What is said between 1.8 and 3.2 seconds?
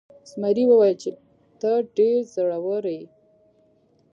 ډیر زړور یې.